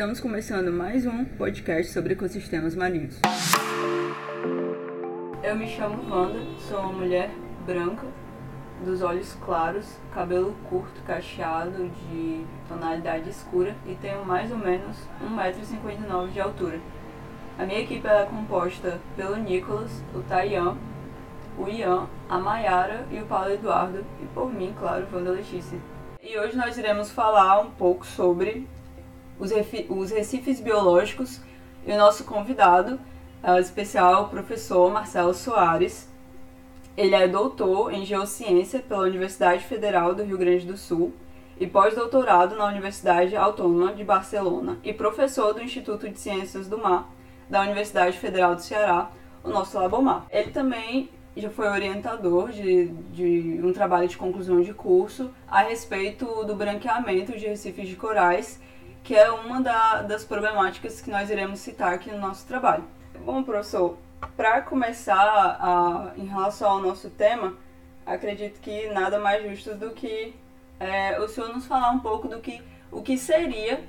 [0.00, 3.20] Estamos começando mais um podcast sobre ecossistemas marinhos.
[5.42, 7.28] Eu me chamo Wanda, sou uma mulher
[7.66, 8.06] branca,
[8.82, 16.32] dos olhos claros, cabelo curto, cacheado, de tonalidade escura e tenho mais ou menos 1,59m
[16.32, 16.80] de altura.
[17.58, 20.78] A minha equipe é composta pelo Nicolas, o Tayan,
[21.58, 25.78] o Ian, a Mayara e o Paulo Eduardo e por mim, claro, Wanda Letícia.
[26.22, 28.66] E hoje nós iremos falar um pouco sobre
[29.40, 29.50] os,
[29.88, 31.40] os recifes biológicos
[31.86, 33.00] e o nosso convidado
[33.42, 36.08] uh, especial, o professor Marcelo Soares.
[36.96, 41.12] Ele é doutor em Geociência pela Universidade Federal do Rio Grande do Sul
[41.58, 47.10] e pós-doutorado na Universidade Autônoma de Barcelona e professor do Instituto de Ciências do Mar
[47.48, 49.10] da Universidade Federal do Ceará,
[49.42, 50.26] o nosso Labomar.
[50.30, 56.44] Ele também já foi orientador de, de um trabalho de conclusão de curso a respeito
[56.44, 58.60] do branqueamento de recifes de corais
[59.02, 62.84] que é uma da, das problemáticas que nós iremos citar aqui no nosso trabalho.
[63.24, 63.98] Bom, professor,
[64.36, 67.56] para começar a, em relação ao nosso tema,
[68.06, 70.34] acredito que nada mais justo do que
[70.78, 73.84] é, o senhor nos falar um pouco do que o que seria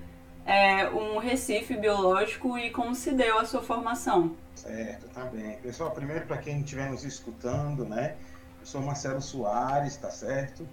[0.45, 4.35] é, um recife biológico e como se deu a sua formação.
[4.55, 5.57] Certo, tá bem.
[5.57, 8.15] Pessoal, primeiro para quem estiver nos escutando, né?
[8.59, 10.67] Eu sou Marcelo Soares, tá certo?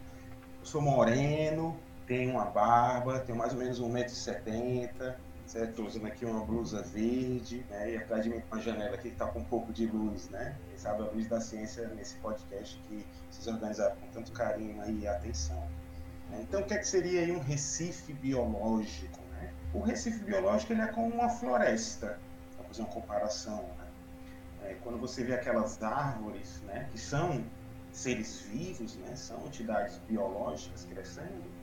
[0.61, 5.15] Eu sou moreno, tenho uma barba, tenho mais ou menos 1,70m,
[5.47, 5.69] certo?
[5.71, 7.93] Estou usando aqui uma blusa verde, né?
[7.93, 10.57] E atrás de mim uma janela aqui que está com um pouco de luz, né?
[10.69, 15.07] Quem sabe a luz da ciência nesse podcast que vocês organizaram com tanto carinho e
[15.07, 15.63] atenção.
[16.41, 19.21] Então, o que, é que seria um recife biológico?
[19.33, 19.51] Né?
[19.73, 22.19] O recife biológico ele é como uma floresta,
[22.57, 23.63] para fazer uma comparação.
[23.63, 23.87] Né?
[24.65, 27.43] É, quando você vê aquelas árvores, né, que são
[27.93, 31.58] seres vivos, né, são entidades biológicas crescendo,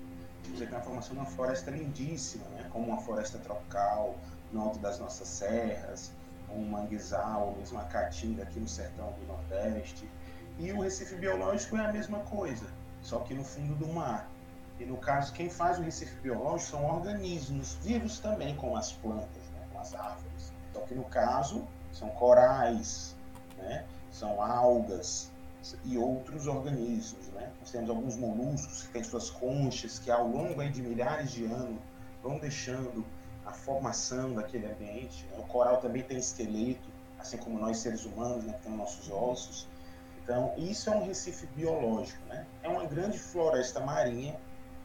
[0.51, 2.67] você tem a formação de uma floresta lindíssima, né?
[2.71, 4.15] como uma floresta tropical
[4.51, 6.11] no alto das nossas serras,
[6.49, 10.09] um manguezal, ou mesmo a caatinga aqui no sertão do Nordeste.
[10.57, 12.65] E o Recife Biológico é a mesma coisa,
[13.01, 14.29] só que no fundo do mar.
[14.79, 19.43] E no caso, quem faz o Recife Biológico são organismos vivos também, com as plantas,
[19.53, 19.67] né?
[19.71, 20.53] com as árvores.
[20.73, 23.15] Só que no caso, são corais,
[23.57, 23.85] né?
[24.11, 25.31] são algas,
[25.83, 27.27] e outros organismos.
[27.29, 27.49] Né?
[27.59, 31.79] Nós temos alguns moluscos que têm suas conchas que ao longo de milhares de anos
[32.21, 33.05] vão deixando
[33.45, 35.25] a formação daquele ambiente.
[35.37, 36.89] O coral também tem esqueleto,
[37.19, 39.67] assim como nós seres humanos, né, temos nossos ossos.
[40.23, 42.19] Então, isso é um recife biológico.
[42.27, 42.45] Né?
[42.63, 44.35] É uma grande floresta marinha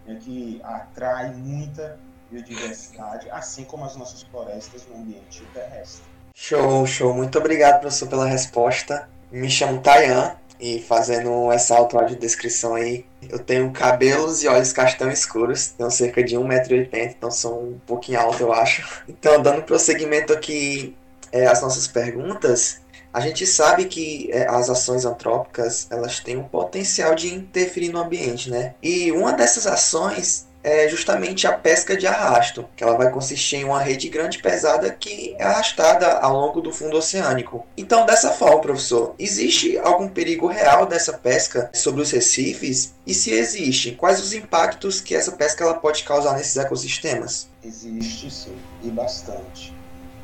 [0.06, 1.98] né, que atrai muita
[2.30, 6.04] biodiversidade, assim como as nossas florestas no ambiente terrestre.
[6.34, 7.12] Show, show.
[7.12, 9.08] Muito obrigado, professor, pela resposta.
[9.30, 15.68] Me chamo Tayan, e fazendo essa autodescrição aí, eu tenho cabelos e olhos castanho escuros,
[15.68, 19.02] tenho cerca de 1,80m, então sou um pouquinho alto, eu acho.
[19.08, 20.94] Então, dando prosseguimento aqui
[21.32, 22.80] é, às nossas perguntas,
[23.12, 28.00] a gente sabe que é, as ações antrópicas elas têm um potencial de interferir no
[28.00, 28.74] ambiente, né?
[28.82, 33.64] E uma dessas ações é justamente a pesca de arrasto, que ela vai consistir em
[33.64, 37.66] uma rede grande e pesada que é arrastada ao longo do fundo oceânico.
[37.76, 42.94] Então, dessa forma, professor, existe algum perigo real dessa pesca sobre os recifes?
[43.06, 47.48] E se existe, quais os impactos que essa pesca ela pode causar nesses ecossistemas?
[47.64, 49.74] Existe sim, e bastante.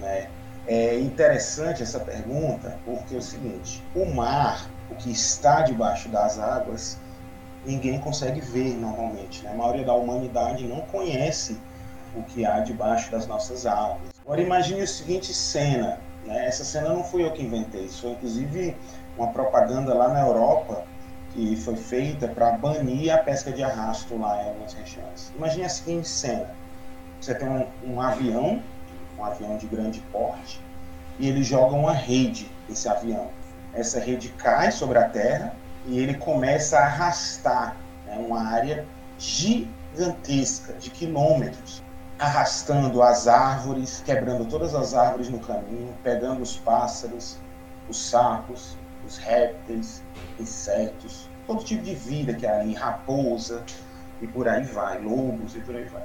[0.00, 0.28] Né?
[0.66, 6.38] É interessante essa pergunta porque é o seguinte: o mar, o que está debaixo das
[6.38, 6.98] águas,
[7.66, 9.42] ninguém consegue ver normalmente.
[9.42, 9.50] Né?
[9.52, 11.58] A maioria da humanidade não conhece
[12.14, 14.10] o que há debaixo das nossas águas.
[14.24, 16.00] Agora imagine a seguinte cena.
[16.24, 16.46] Né?
[16.46, 18.76] Essa cena não fui eu que inventei, isso foi inclusive
[19.18, 20.84] uma propaganda lá na Europa
[21.32, 25.32] que foi feita para banir a pesca de arrasto lá em algumas regiões.
[25.36, 26.50] Imagine a seguinte cena.
[27.20, 28.62] Você tem um, um avião,
[29.18, 30.60] um avião de grande porte,
[31.18, 33.28] e ele joga uma rede, esse avião.
[33.74, 35.54] Essa rede cai sobre a terra,
[35.86, 38.86] e ele começa a arrastar né, uma área
[39.18, 41.82] gigantesca de quilômetros,
[42.18, 47.38] arrastando as árvores, quebrando todas as árvores no caminho, pegando os pássaros,
[47.88, 50.02] os sapos, os répteis,
[50.40, 53.62] insetos, todo tipo de vida que há ali, raposa
[54.20, 56.02] e por aí vai, lobos e por aí vai.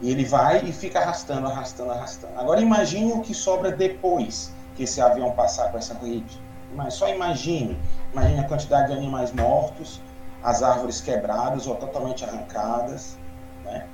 [0.00, 2.38] E ele vai e fica arrastando, arrastando, arrastando.
[2.38, 6.40] Agora imagine o que sobra depois que esse avião passar com essa rede.
[6.74, 7.76] Mas só imagine
[8.12, 10.00] Imagine a quantidade de animais mortos,
[10.42, 13.18] as árvores quebradas ou totalmente arrancadas,
[13.64, 13.86] né?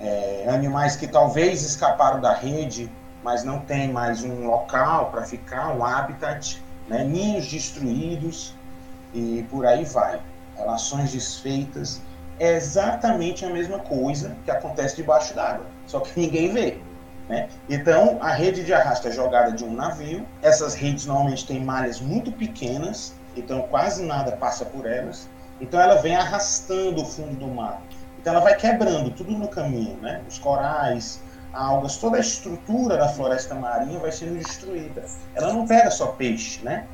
[0.00, 2.90] É, animais que talvez escaparam da rede,
[3.22, 7.04] mas não tem mais um local para ficar, um habitat, né?
[7.04, 8.54] ninhos destruídos
[9.14, 10.20] e por aí vai.
[10.56, 12.02] Relações desfeitas.
[12.38, 16.78] É exatamente a mesma coisa que acontece debaixo d'água, só que ninguém vê.
[17.28, 17.48] Né?
[17.68, 20.26] Então, a rede de arrasto é jogada de um navio.
[20.42, 25.28] Essas redes normalmente têm malhas muito pequenas, então quase nada passa por elas.
[25.60, 27.80] Então, ela vem arrastando o fundo do mar.
[28.18, 30.20] Então, ela vai quebrando tudo no caminho, né?
[30.28, 31.22] Os corais,
[31.52, 35.04] algas, toda a estrutura da floresta marinha vai sendo destruída.
[35.34, 36.86] Ela não pega só peixe, né?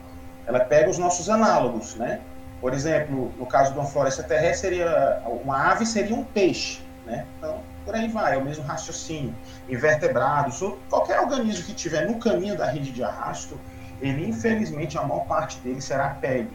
[0.46, 2.20] Ela pega os nossos análogos, né?
[2.60, 7.26] Por exemplo, no caso de uma floresta terrestre, seria, uma ave seria um peixe, né?
[7.38, 9.34] Então, por aí vai, é o mesmo raciocínio.
[9.68, 13.58] Invertebrados, ou qualquer organismo que estiver no caminho da rede de arrasto,
[14.00, 16.50] ele, infelizmente, a maior parte dele será pego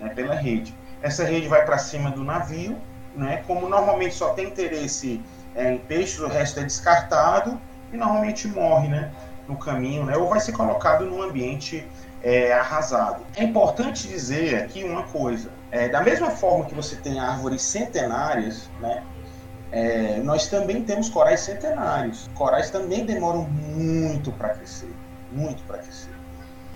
[0.00, 0.74] né, pela rede.
[1.02, 2.76] Essa rede vai para cima do navio,
[3.14, 3.42] né?
[3.46, 5.20] Como normalmente só tem interesse
[5.54, 7.60] é, em peixes, o resto é descartado
[7.92, 9.10] e normalmente morre, né?
[9.48, 10.16] No caminho, né?
[10.16, 11.86] Ou vai ser colocado num ambiente
[12.22, 13.24] é, arrasado.
[13.36, 18.70] É importante dizer aqui uma coisa: é, da mesma forma que você tem árvores centenárias,
[18.80, 19.02] né?
[19.72, 22.28] É, nós também temos corais centenários.
[22.34, 24.94] Corais também demoram muito para crescer,
[25.32, 26.15] muito para crescer.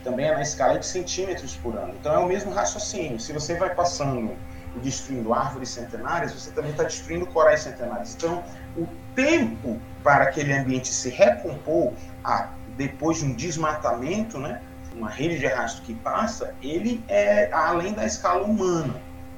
[0.02, 1.94] Também é na escala de centímetros por ano.
[1.98, 3.20] Então é o mesmo raciocínio.
[3.20, 4.36] Se você vai passando
[4.76, 8.14] e destruindo árvores centenárias, você também está destruindo corais centenários.
[8.14, 8.42] Então,
[8.76, 11.92] o tempo para aquele ambiente se recompor,
[12.24, 14.62] ah, depois de um desmatamento, né,
[14.94, 18.94] uma rede de arrasto que passa, ele é além da escala humana.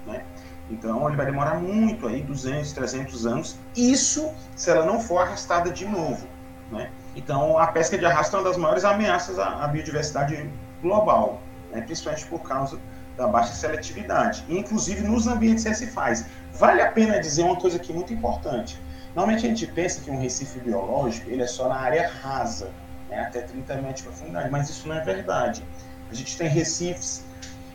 [0.06, 0.24] Né?
[0.70, 5.70] Então ele vai demorar muito, aí 200, 300 anos, isso se ela não for arrastada
[5.70, 6.26] de novo.
[6.70, 6.90] Né?
[7.14, 10.48] Então a pesca de arrasto é uma das maiores ameaças à, à biodiversidade
[10.80, 11.82] global, né?
[11.82, 12.78] principalmente por causa
[13.16, 16.26] da baixa seletividade, inclusive nos ambientes faz.
[16.54, 18.80] Vale a pena dizer uma coisa aqui muito importante.
[19.14, 22.70] Normalmente a gente pensa que um recife biológico ele é só na área rasa,
[23.10, 25.62] né, até 30 metros de profundidade, mas isso não é verdade.
[26.10, 27.24] A gente tem recifes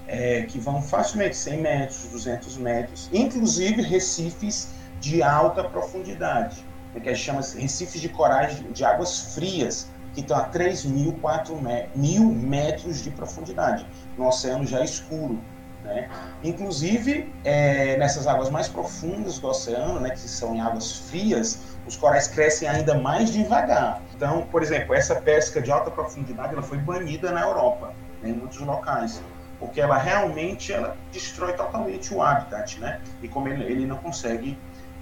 [0.08, 4.70] é, que vão facilmente 100 metros, 200 metros, inclusive recifes
[5.00, 10.38] de alta profundidade, né, que chama de recifes de corais de águas frias, que estão
[10.38, 11.56] a 3 mil, 4
[11.96, 13.86] mil metros de profundidade,
[14.18, 15.40] no oceano já escuro.
[15.84, 16.10] Né?
[16.44, 21.96] Inclusive, é, nessas águas mais profundas do oceano, né, que são em águas frias, os
[21.96, 24.02] corais crescem ainda mais devagar.
[24.16, 28.34] Então, por exemplo, essa pesca de alta profundidade ela foi banida na Europa, né, em
[28.34, 29.22] muitos locais,
[29.60, 33.00] porque ela realmente ela destrói totalmente o habitat, né?
[33.24, 34.58] E como ele, ele não consegue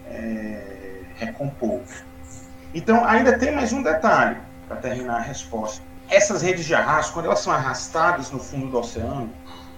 [0.08, 0.75] é,
[1.16, 1.82] recompor.
[2.74, 5.82] Então, ainda tem mais um detalhe para terminar a resposta.
[6.10, 9.32] Essas redes de arrasto, quando elas são arrastadas no fundo do oceano,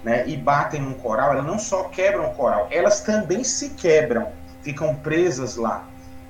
[0.04, 4.32] né, e batem num coral, elas não só quebram o coral, elas também se quebram,
[4.62, 5.86] ficam presas lá.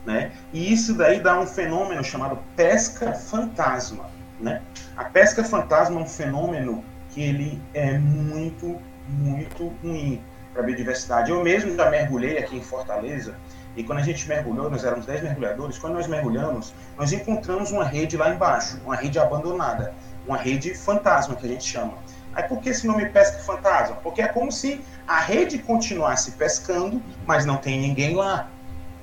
[0.06, 0.32] Né?
[0.54, 4.06] E isso daí dá um fenômeno chamado pesca fantasma.
[4.40, 4.62] Né?
[4.96, 10.22] A pesca fantasma é um fenômeno que ele é muito, muito ruim
[10.54, 11.30] para a biodiversidade.
[11.30, 13.36] Eu mesmo já mergulhei aqui em Fortaleza
[13.78, 17.86] e quando a gente mergulhou, nós éramos 10 mergulhadores, quando nós mergulhamos, nós encontramos uma
[17.86, 19.94] rede lá embaixo, uma rede abandonada,
[20.28, 21.94] uma rede fantasma que a gente chama.
[22.34, 23.98] Aí por que esse nome pesca fantasma?
[23.98, 28.50] Porque é como se a rede continuasse pescando, mas não tem ninguém lá.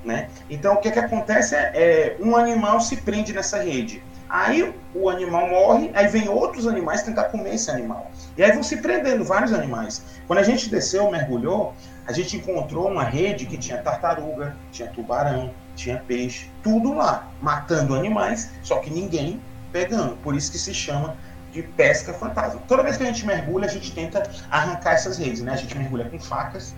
[0.05, 0.29] Né?
[0.51, 4.03] Então, o que, que acontece é, é, um animal se prende nessa rede.
[4.29, 8.11] Aí o animal morre, aí vem outros animais tentar comer esse animal.
[8.37, 10.05] E aí vão se prendendo vários animais.
[10.27, 11.75] Quando a gente desceu, mergulhou,
[12.07, 17.95] a gente encontrou uma rede que tinha tartaruga, tinha tubarão, tinha peixe, tudo lá, matando
[17.95, 19.41] animais, só que ninguém
[19.73, 20.17] pegando.
[20.19, 21.17] Por isso que se chama
[21.53, 22.61] de pesca fantasma.
[22.69, 25.53] Toda vez que a gente mergulha, a gente tenta arrancar essas redes, né?
[25.53, 26.75] A gente mergulha com facas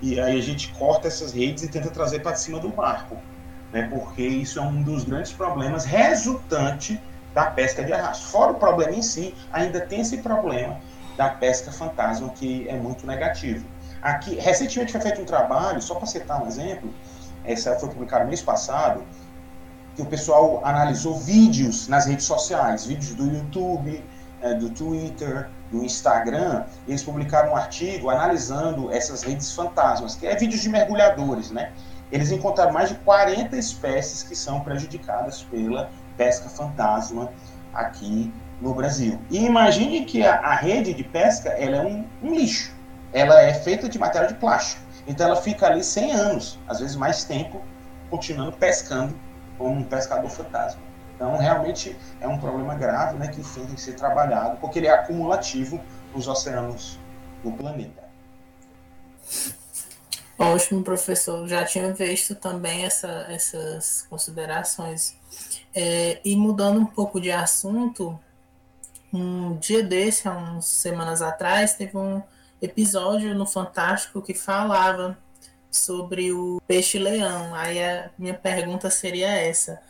[0.00, 3.16] e aí a gente corta essas redes e tenta trazer para cima do barco,
[3.72, 3.88] né?
[3.90, 7.00] Porque isso é um dos grandes problemas resultante
[7.34, 8.28] da pesca de arrasto.
[8.28, 10.78] Fora o problema em si, ainda tem esse problema
[11.16, 13.66] da pesca fantasma que é muito negativo.
[14.02, 16.92] Aqui, recentemente foi feito um trabalho, só para citar um exemplo,
[17.44, 19.02] essa foi publicado mês passado,
[19.94, 24.02] que o pessoal analisou vídeos nas redes sociais, vídeos do YouTube,
[24.40, 30.34] é, do Twitter, do Instagram, eles publicaram um artigo analisando essas redes fantasmas, que é
[30.34, 31.72] vídeos de mergulhadores, né?
[32.10, 37.30] Eles encontraram mais de 40 espécies que são prejudicadas pela pesca fantasma
[37.72, 39.20] aqui no Brasil.
[39.30, 42.74] E imagine que a, a rede de pesca ela é um, um, lixo.
[43.12, 44.82] Ela é feita de material de plástico.
[45.06, 47.62] Então ela fica ali 100 anos, às vezes mais tempo,
[48.08, 49.14] continuando pescando
[49.58, 50.90] como um pescador fantasma.
[51.20, 54.90] Então, realmente é um problema grave né, que tem que ser trabalhado, porque ele é
[54.90, 55.78] acumulativo
[56.14, 56.98] nos oceanos
[57.44, 58.04] do planeta.
[60.38, 61.46] Ótimo, professor.
[61.46, 65.14] Já tinha visto também essa, essas considerações.
[65.74, 68.18] É, e mudando um pouco de assunto,
[69.12, 72.22] um dia desse, há umas semanas atrás, teve um
[72.60, 75.18] episódio no Fantástico que falava
[75.70, 77.54] sobre o peixe-leão.
[77.54, 79.80] Aí a minha pergunta seria essa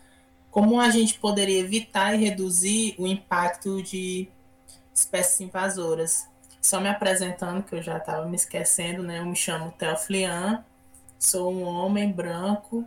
[0.50, 4.28] como a gente poderia evitar e reduzir o impacto de
[4.92, 6.28] espécies invasoras.
[6.60, 9.20] Só me apresentando, que eu já estava me esquecendo, né?
[9.20, 10.64] Eu me chamo Teoflian,
[11.18, 12.84] sou um homem branco,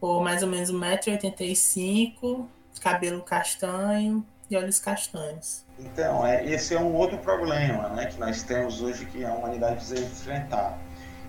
[0.00, 2.46] por mais ou menos 1,85m,
[2.80, 5.64] cabelo castanho e olhos castanhos.
[5.78, 9.76] Então, é, esse é um outro problema né, que nós temos hoje que a humanidade
[9.76, 10.76] precisa enfrentar.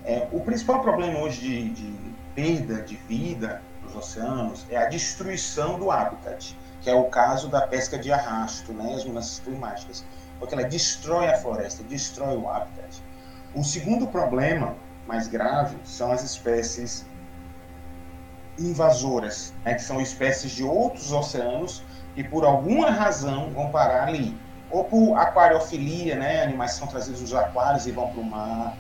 [0.04, 5.78] É, o principal problema hoje de, de perda de vida nos oceanos é a destruição
[5.78, 10.04] do habitat, que é o caso da pesca de arrasto, né, as mudanças climáticas,
[10.40, 13.04] porque ela destrói a floresta, destrói o habitat.
[13.54, 14.76] O segundo problema
[15.06, 17.06] mais grave são as espécies
[18.58, 21.84] invasoras, né, que são espécies de outros oceanos
[22.16, 24.38] que por alguma razão vão parar ali.
[24.70, 28.78] Ou por aquariofilia, né, animais que são trazidos dos aquários e vão para o mar,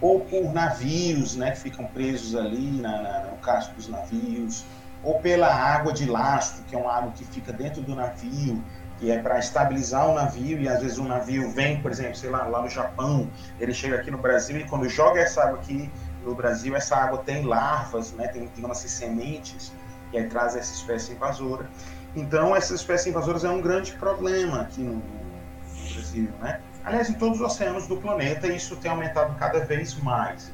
[0.00, 4.64] ou por navios né, que ficam presos ali na, na, no casco dos navios,
[5.02, 8.62] ou pela água de lastro, que é uma água que fica dentro do navio,
[8.98, 12.28] que é para estabilizar o navio, e às vezes o navio vem, por exemplo, sei
[12.28, 15.90] lá, lá no Japão, ele chega aqui no Brasil e quando joga essa água aqui
[16.22, 19.72] no Brasil, essa água tem larvas, né, tem, digamos assim, sementes,
[20.12, 21.66] e aí traz essa espécie invasora.
[22.14, 26.60] Então, essas espécies invasoras é um grande problema aqui no, no Brasil, né?
[26.84, 30.52] Aliás, em todos os oceanos do planeta, isso tem aumentado cada vez mais.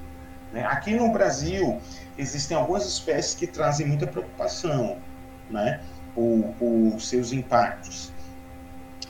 [0.52, 0.64] Né?
[0.64, 1.80] Aqui no Brasil,
[2.18, 4.98] existem algumas espécies que trazem muita preocupação,
[5.50, 5.80] né?
[6.14, 8.12] Por, por seus impactos,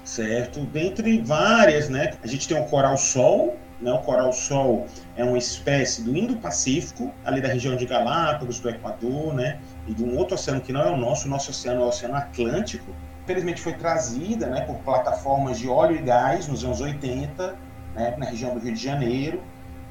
[0.05, 0.61] certo?
[0.67, 2.15] Dentre várias, né?
[2.23, 3.93] A gente tem o coral-sol, né?
[3.93, 4.87] O coral-sol
[5.17, 9.59] é uma espécie do Indo-Pacífico, ali da região de Galápagos, do Equador, né?
[9.87, 11.89] E de um outro oceano que não é o nosso, o nosso oceano é o
[11.89, 12.93] Oceano Atlântico.
[13.25, 17.57] Infelizmente foi trazida né, por plataformas de óleo e gás nos anos 80,
[17.95, 19.43] né, na região do Rio de Janeiro.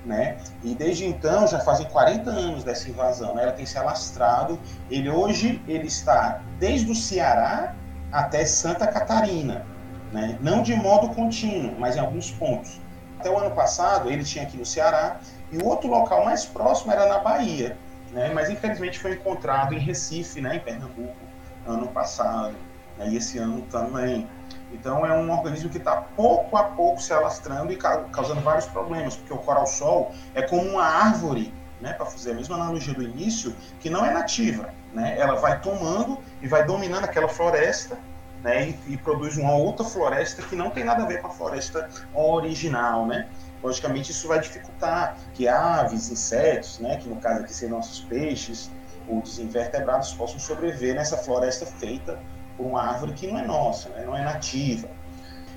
[0.06, 0.38] Né?
[0.64, 3.42] E desde então, já fazem 40 anos dessa invasão, né?
[3.42, 4.60] ela tem se alastrado.
[4.92, 7.74] Ele hoje ele está desde o Ceará
[8.12, 9.66] até Santa Catarina,
[10.14, 10.38] né?
[10.40, 12.80] não de modo contínuo, mas em alguns pontos.
[13.26, 15.20] Até o ano passado, ele tinha aqui no Ceará,
[15.52, 17.76] e o outro local mais próximo era na Bahia,
[18.12, 18.32] né?
[18.32, 20.58] mas infelizmente foi encontrado em Recife, né?
[20.58, 21.18] em Pernambuco,
[21.66, 22.56] ano passado,
[23.00, 23.10] né?
[23.10, 24.30] e esse ano também.
[24.72, 29.16] Então é um organismo que está pouco a pouco se alastrando e causando vários problemas,
[29.16, 31.52] porque o coral-sol é como uma árvore,
[31.82, 34.70] né, para fazer a mesma analogia do início, que não é nativa.
[34.94, 35.18] Né?
[35.18, 37.98] Ela vai tomando e vai dominando aquela floresta
[38.46, 41.32] né, e, e, produz uma outra floresta que não tem nada a ver com a
[41.32, 43.28] floresta original, né?
[43.64, 48.70] Logicamente isso vai dificultar que aves, insetos, né, que no caso aqui seriam nossos peixes,
[49.10, 52.20] os invertebrados possam sobreviver nessa floresta feita
[52.56, 54.88] por uma árvore que não é nossa, né, não é nativa.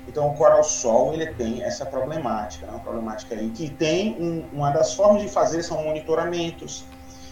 [0.07, 4.71] Então o coral-sol ele tem essa problemática, né, uma problemática aí que tem um, uma
[4.71, 6.85] das formas de fazer são monitoramentos.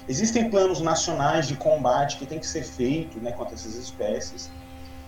[0.08, 4.52] Existem planos nacionais de combate que tem que ser feito, né, contra essas espécies.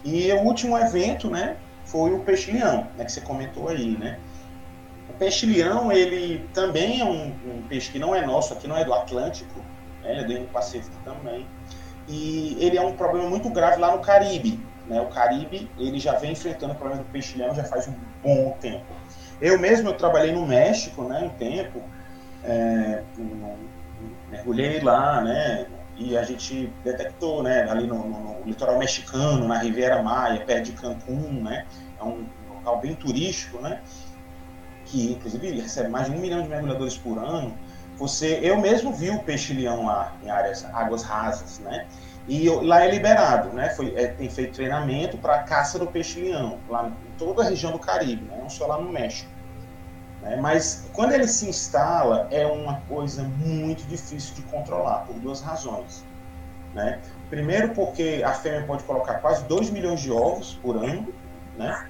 [0.03, 4.19] E o último evento, né, foi o peixe-leão, né, que você comentou aí, né?
[5.09, 8.85] O peixe-leão, ele também é um, um, peixe que não é nosso, aqui não é
[8.85, 9.59] do Atlântico,
[10.03, 11.45] né, é do Indo-Pacífico também.
[12.07, 14.59] E ele é um problema muito grave lá no Caribe.
[14.87, 14.99] Né?
[15.01, 18.85] O Caribe, ele já vem enfrentando o problema do peixe-leão já faz um bom tempo.
[19.41, 21.81] Eu mesmo, eu trabalhei no México, né, um tempo,
[22.43, 23.03] é,
[24.29, 25.65] mergulhei lá, né,
[25.99, 30.65] e a gente detectou, né, ali no, no, no, litoral mexicano, na Riviera Maia, perto
[30.67, 31.65] de Cancún, né,
[31.99, 33.81] é um local bem turístico, né,
[34.85, 37.53] que inclusive recebe mais de um milhão de mergulhadores por ano.
[37.97, 41.85] Você, eu mesmo vi o peixe-leão lá em áreas, águas rasas, né,
[42.29, 46.87] e lá é liberado, né, foi, é, tem feito treinamento para caça do peixe-leão, lá
[46.87, 49.29] em toda a região do Caribe, né, não só lá no México.
[50.21, 50.35] Né?
[50.37, 56.05] Mas quando ele se instala, é uma coisa muito difícil de controlar, por duas razões.
[56.73, 56.99] Né?
[57.29, 61.13] Primeiro, porque a fêmea pode colocar quase 2 milhões de ovos por ano,
[61.57, 61.87] né?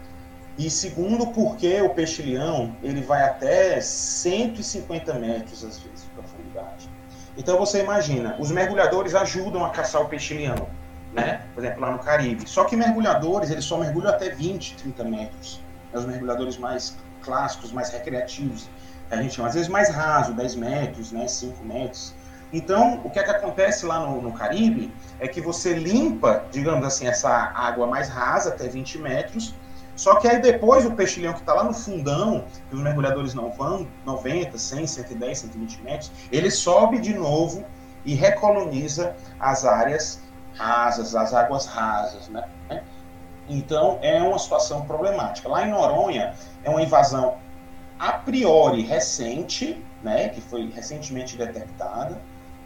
[0.58, 6.90] E segundo, porque o peixe-leão ele vai até 150 metros, às vezes, de profundidade.
[7.38, 10.68] Então você imagina, os mergulhadores ajudam a caçar o peixe-leão,
[11.14, 11.46] né?
[11.54, 12.50] Por exemplo, lá no Caribe.
[12.50, 15.62] Só que mergulhadores, eles só mergulham até 20, 30 metros.
[15.94, 16.00] Né?
[16.00, 18.70] Os mergulhadores mais clássicos, mais recreativos,
[19.10, 22.14] a gente chama, às vezes mais raso, 10 metros, né, 5 metros.
[22.52, 26.86] Então, o que é que acontece lá no, no Caribe é que você limpa, digamos
[26.86, 29.54] assim, essa água mais rasa, até 20 metros,
[29.96, 33.52] só que aí depois o peixe-leão que está lá no fundão, que os mergulhadores não
[33.52, 37.66] vão, 90, 100, 110, 120 metros, ele sobe de novo
[38.06, 40.22] e recoloniza as áreas
[40.56, 42.48] rasas, as águas rasas, né?
[43.50, 45.50] Então, é uma situação problemática.
[45.50, 47.38] Lá em Noronha, é uma invasão
[47.98, 52.22] a priori recente, né, que foi recentemente detectada,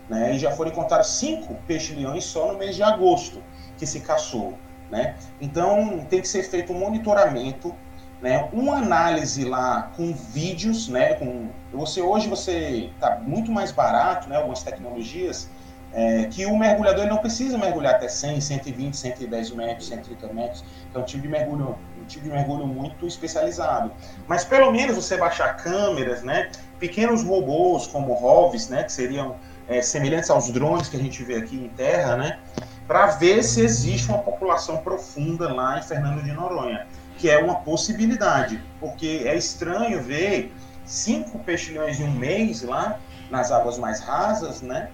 [0.08, 3.42] né, e já foram encontrados cinco peixes-leões só no mês de agosto,
[3.78, 4.54] que se caçou.
[4.92, 5.16] Né?
[5.42, 7.74] Então, tem que ser feito um monitoramento,
[8.22, 8.48] né?
[8.54, 10.88] uma análise lá com vídeos.
[10.88, 11.16] Né?
[11.16, 14.38] Com, você Hoje você está muito mais barato, né?
[14.38, 15.50] algumas tecnologias,
[15.94, 20.98] é, que o mergulhador não precisa mergulhar até 100, 120, 110 metros, 130 metros, que
[20.98, 23.92] é um tipo de mergulho, um tipo de mergulho muito especializado.
[24.28, 29.36] Mas pelo menos você baixar câmeras, né, pequenos robôs como ROVs, né, que seriam
[29.68, 32.40] é, semelhantes aos drones que a gente vê aqui em terra, né,
[32.88, 37.56] para ver se existe uma população profunda lá em Fernando de Noronha, que é uma
[37.56, 40.52] possibilidade, porque é estranho ver
[40.86, 44.90] cinco peixilhões em um mês lá nas águas mais rasas, né?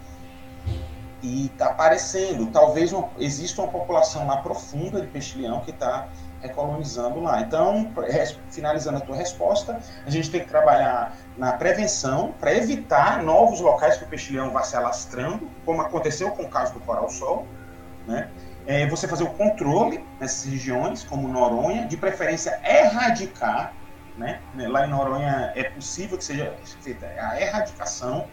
[1.22, 2.48] E está aparecendo.
[2.48, 6.08] Talvez uma, exista uma população lá profunda de peixilhão que está
[6.42, 7.42] recolonizando lá.
[7.42, 7.92] Então,
[8.50, 13.98] finalizando a tua resposta, a gente tem que trabalhar na prevenção para evitar novos locais
[13.98, 17.46] que o peixilhão vá se alastrando, como aconteceu com o caso do coral-sol,
[18.08, 18.30] né?
[18.66, 23.74] É você fazer o controle nessas regiões, como Noronha, de preferência erradicar,
[24.18, 24.40] né?
[24.56, 28.28] Lá em Noronha é possível que seja feita a erradicação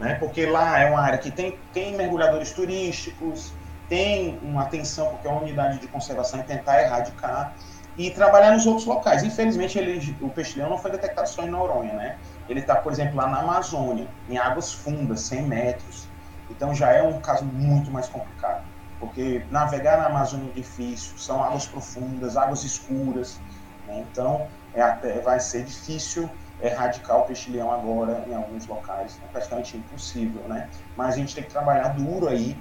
[0.00, 0.14] né?
[0.14, 3.52] porque lá é uma área que tem, tem mergulhadores turísticos,
[3.88, 7.54] tem uma atenção, porque é uma unidade de conservação, e tentar erradicar
[7.98, 9.22] e trabalhar nos outros locais.
[9.22, 12.16] Infelizmente, ele, o peixe-leão não foi detectado só em Noronha, né?
[12.48, 16.08] Ele está, por exemplo, lá na Amazônia, em águas fundas, 100 metros.
[16.48, 18.64] Então já é um caso muito mais complicado,
[18.98, 23.40] porque navegar na Amazônia é difícil, são águas profundas, águas escuras,
[23.86, 24.04] né?
[24.10, 26.28] então é até, vai ser difícil
[26.62, 29.20] erradicar o peixe-leão agora em alguns locais.
[29.24, 30.68] É praticamente impossível, né?
[30.96, 32.56] Mas a gente tem que trabalhar duro aí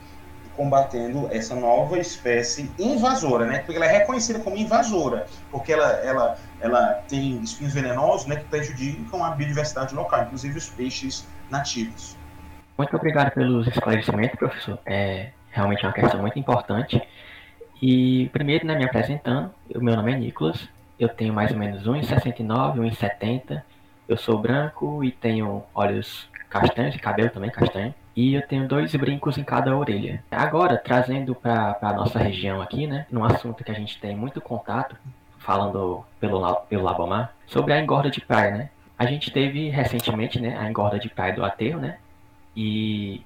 [0.56, 3.60] combatendo essa nova espécie invasora, né?
[3.60, 8.44] Porque ela é reconhecida como invasora, porque ela, ela, ela tem espinhos venenosos, né, que
[8.44, 12.18] prejudicam a biodiversidade local, inclusive os peixes nativos.
[12.78, 14.78] Muito obrigado pelos esclarecimentos, professor.
[14.86, 17.02] É realmente uma questão muito importante.
[17.82, 20.68] E primeiro, né, me apresentando, o meu nome é Nicolas,
[21.00, 23.62] eu tenho mais ou menos 1,69, 1,70
[24.10, 27.94] eu sou branco e tenho olhos castanhos e cabelo também castanho.
[28.16, 30.24] E eu tenho dois brincos em cada orelha.
[30.32, 33.06] Agora, trazendo para a nossa região aqui, né?
[33.12, 34.98] Num assunto que a gente tem muito contato,
[35.38, 38.70] falando pelo, pelo Labomar, sobre a engorda de praia, né?
[38.98, 42.00] A gente teve recentemente, né, a engorda de praia do aterro, né?
[42.56, 43.24] E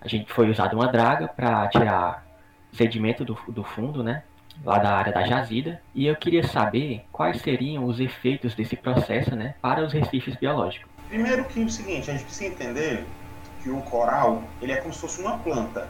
[0.00, 2.26] a gente foi usado uma draga para tirar
[2.72, 4.24] sedimento do, do fundo, né?
[4.64, 9.34] Lá da área da jazida, e eu queria saber quais seriam os efeitos desse processo
[9.34, 10.88] né, para os recifes biológicos.
[11.08, 13.06] Primeiro que é o seguinte, a gente precisa entender
[13.62, 15.88] que o coral ele é como se fosse uma planta,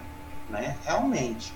[0.48, 0.76] né?
[0.85, 1.52] realmente.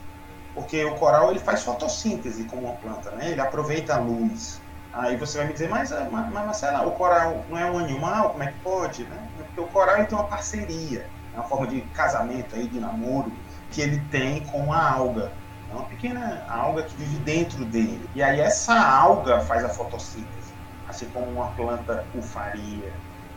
[0.55, 3.31] Porque o coral ele faz fotossíntese como uma planta, né?
[3.31, 4.61] ele aproveita a luz.
[4.93, 8.31] Aí você vai me dizer, mas, mas Marcela, o coral não é um animal?
[8.31, 9.05] Como é que pode?
[9.05, 9.29] Né?
[9.37, 13.33] Porque o coral tem uma parceria, é uma forma de casamento, aí, de namoro,
[13.71, 15.31] que ele tem com a alga.
[15.71, 18.09] É uma pequena alga que vive dentro dele.
[18.15, 20.53] E aí essa alga faz a fotossíntese,
[20.89, 22.93] assim como uma planta o faria.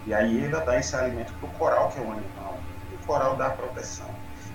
[0.06, 2.58] E aí ele dá esse alimento para o coral, que é um animal.
[2.92, 4.08] E o coral dá proteção.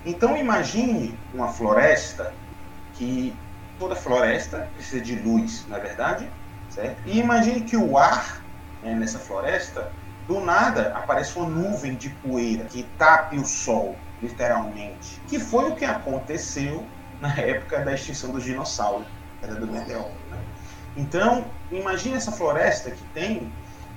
[0.04, 2.32] Então imagine uma floresta
[2.94, 3.34] que
[3.78, 6.28] toda floresta precisa de luz, não é verdade?
[6.68, 7.00] Certo?
[7.06, 8.42] E imagine que o ar
[8.82, 9.90] né, nessa floresta,
[10.26, 15.20] do nada aparece uma nuvem de poeira que tape o sol, literalmente.
[15.26, 16.84] Que foi o que aconteceu
[17.20, 19.07] na época da extinção dos dinossauros,
[19.42, 20.11] era do meteoro.
[20.31, 20.38] Né?
[20.96, 23.52] Então, imagine essa floresta que tem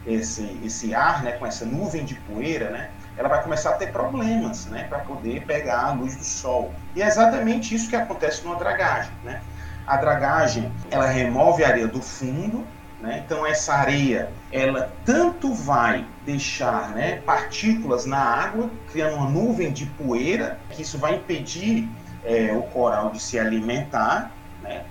[0.05, 3.91] esse, esse ar, né, com essa nuvem de poeira, né, ela vai começar a ter
[3.91, 6.73] problemas né, para poder pegar a luz do sol.
[6.95, 9.11] E é exatamente isso que acontece numa dragagem.
[9.23, 9.41] Né?
[9.85, 12.65] A dragagem ela remove a areia do fundo,
[12.99, 13.23] né?
[13.25, 19.85] então essa areia ela tanto vai deixar né, partículas na água, criando uma nuvem de
[19.85, 21.89] poeira, que isso vai impedir
[22.23, 24.31] é, o coral de se alimentar,
[24.61, 24.85] né?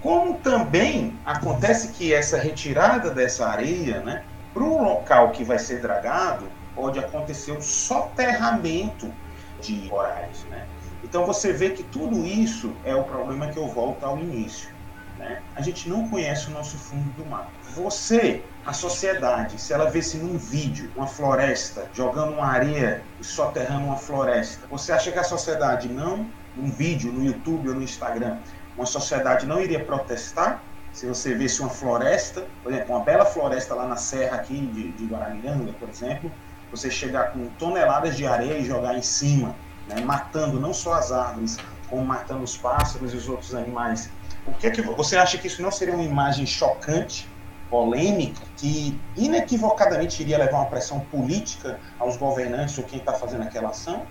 [0.00, 5.80] como também acontece que essa retirada dessa areia né, para o local que vai ser
[5.80, 9.12] dragado, pode acontecer o soterramento
[9.60, 10.44] de corais.
[10.50, 10.66] Né?
[11.02, 14.70] Então você vê que tudo isso é o problema que eu volto ao início.
[15.18, 15.42] Né?
[15.56, 17.50] A gente não conhece o nosso fundo do mar.
[17.74, 23.86] Você, a sociedade, se ela visse num vídeo uma floresta jogando uma areia e soterrando
[23.86, 26.26] uma floresta, você acha que a sociedade não?
[26.56, 28.38] Um vídeo no YouTube ou no Instagram,
[28.76, 30.62] uma sociedade não iria protestar?
[30.92, 34.92] Se você visse uma floresta, por exemplo, uma bela floresta lá na serra aqui de,
[34.92, 36.32] de Guaramiranga, por exemplo,
[36.70, 39.54] você chegar com toneladas de areia e jogar em cima,
[39.86, 44.10] né, matando não só as árvores, como matando os pássaros e os outros animais.
[44.46, 47.28] O que é que você acha que isso não seria uma imagem chocante,
[47.70, 53.70] polêmica, que inequivocadamente iria levar uma pressão política aos governantes ou quem está fazendo aquela
[53.70, 54.06] ação?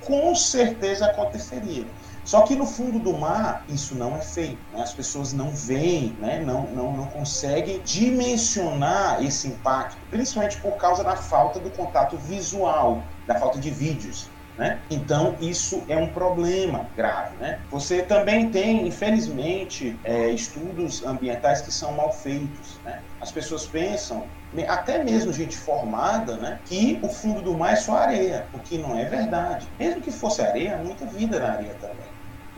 [0.00, 1.86] com certeza aconteceria.
[2.24, 4.58] Só que no fundo do mar isso não é feito.
[4.72, 4.82] Né?
[4.82, 6.40] As pessoas não veem, né?
[6.40, 13.02] não, não, não conseguem dimensionar esse impacto, principalmente por causa da falta do contato visual,
[13.26, 14.28] da falta de vídeos.
[14.60, 14.78] Né?
[14.90, 17.34] Então, isso é um problema grave.
[17.38, 17.58] Né?
[17.70, 22.78] Você também tem, infelizmente, é, estudos ambientais que são mal feitos.
[22.84, 23.00] Né?
[23.22, 24.26] As pessoas pensam,
[24.68, 28.76] até mesmo gente formada, né, que o fundo do mar é só areia, o que
[28.76, 29.66] não é verdade.
[29.78, 31.96] Mesmo que fosse areia, há muita vida na areia também.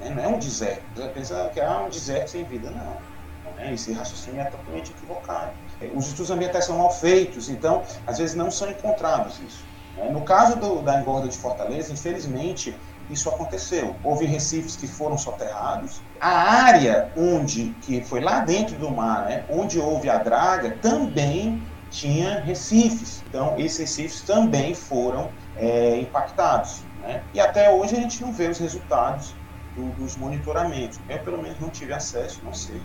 [0.01, 0.11] Né?
[0.11, 0.83] Não é um deserto.
[0.97, 3.55] Você pensa que é um deserto sem vida, não.
[3.55, 3.75] Né?
[3.75, 5.53] Esse raciocínio é totalmente equivocado.
[5.95, 9.71] Os estudos ambientais são mal feitos, então, às vezes, não são encontrados isso.
[9.97, 10.11] Né?
[10.11, 12.75] No caso do, da engorda de Fortaleza, infelizmente,
[13.11, 13.95] isso aconteceu.
[14.03, 16.01] Houve recifes que foram soterrados.
[16.21, 21.63] A área onde, que foi lá dentro do mar, né, onde houve a draga, também
[21.91, 23.23] tinha recifes.
[23.29, 26.83] Então, esses recifes também foram é, impactados.
[27.03, 27.23] Né?
[27.35, 29.35] E até hoje a gente não vê os resultados
[29.77, 30.99] do, dos monitoramentos.
[31.09, 32.81] Eu, pelo menos, não tive acesso, não sei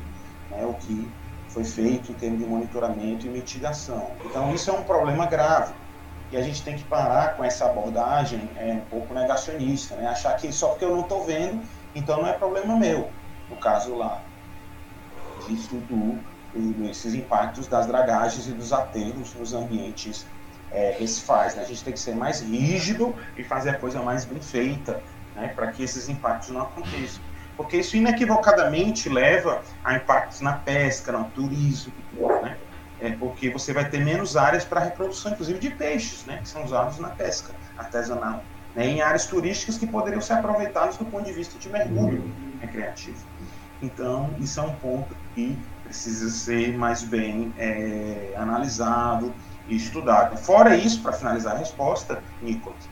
[0.52, 1.10] né, o que
[1.48, 4.12] foi feito em termos de monitoramento e mitigação.
[4.26, 5.74] Então, isso é um problema grave.
[6.32, 10.08] E a gente tem que parar com essa abordagem é, um pouco negacionista, né?
[10.08, 11.62] achar que só porque eu não estou vendo,
[11.96, 13.10] então não é problema meu.
[13.50, 14.22] No caso lá,
[15.48, 16.20] disso do,
[16.90, 20.26] esses impactos das dragagens e dos aterros nos ambientes
[20.72, 21.56] é, recifais.
[21.56, 21.64] Né?
[21.64, 25.02] A gente tem que ser mais rígido e fazer a coisa mais bem feita
[25.36, 25.50] né?
[25.56, 27.22] para que esses impactos não aconteçam.
[27.56, 31.92] Porque isso inequivocadamente leva a impactos na pesca, no turismo,
[32.44, 32.56] né?
[33.00, 36.64] É porque você vai ter menos áreas para reprodução, inclusive de peixes, né, que são
[36.64, 38.44] usados na pesca artesanal,
[38.76, 43.24] né, em áreas turísticas que poderiam ser aproveitadas do ponto de vista de mergulho recreativo.
[43.82, 49.34] Então, isso é um ponto que precisa ser mais bem é, analisado
[49.68, 50.36] e estudado.
[50.38, 52.90] Fora isso, para finalizar a resposta, Nicolas,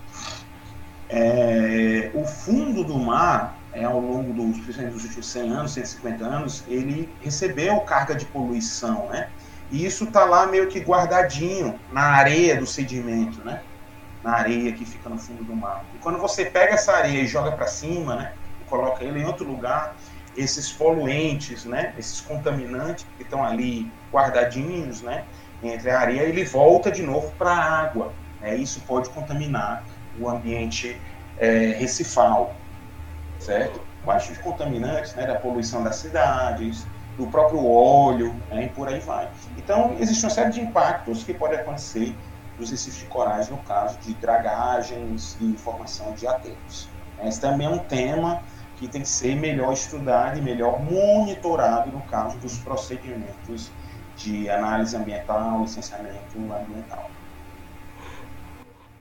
[1.10, 6.64] é, o fundo do mar, é, ao longo dos, dos últimos 100 anos, 150 anos,
[6.68, 9.30] ele recebeu carga de poluição, né?
[9.72, 13.62] E isso está lá meio que guardadinho na areia do sedimento, né?
[14.24, 15.84] Na areia que fica no fundo do mar.
[15.94, 18.34] E quando você pega essa areia e joga para cima, né?
[18.62, 19.96] E coloca ele em outro lugar,
[20.38, 21.94] esses poluentes, né?
[21.98, 25.24] Esses contaminantes que estão ali guardadinhos, né?
[25.64, 28.14] Entre a areia, ele volta de novo para a água.
[28.42, 28.56] Né?
[28.56, 29.84] Isso pode contaminar
[30.20, 31.00] o ambiente
[31.38, 32.56] é, recifal,
[33.40, 33.82] certo?
[34.04, 35.26] Quais os contaminantes, né?
[35.26, 36.86] Da poluição das cidades,
[37.18, 39.30] do próprio óleo né, e por aí vai.
[39.58, 42.16] Então, existe uma série de impactos que podem acontecer
[42.60, 46.88] nos recifes de corais, no caso de dragagens e formação de aterros.
[47.24, 48.44] Esse também é um tema
[48.78, 53.72] que tem que ser melhor estudado e melhor monitorado no caso dos procedimentos
[54.18, 57.10] de análise ambiental, licenciamento ambiental.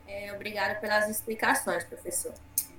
[0.06, 2.32] É, obrigada pelas explicações, professor.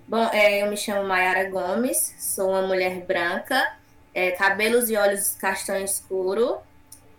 [0.08, 3.76] Bom, é, eu me chamo Mayara Gomes, sou uma mulher branca,
[4.16, 6.60] é, cabelos e olhos castanho escuro,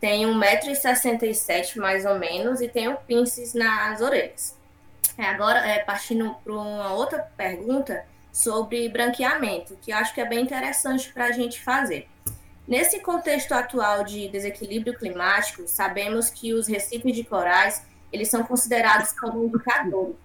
[0.01, 4.57] tenho 1,67m mais ou menos e tenho pinces nas orelhas.
[5.19, 10.27] É, agora, é, partindo para uma outra pergunta sobre branqueamento, que eu acho que é
[10.27, 12.09] bem interessante para a gente fazer.
[12.67, 19.13] Nesse contexto atual de desequilíbrio climático, sabemos que os recifes de corais eles são considerados
[19.13, 20.17] como indicadores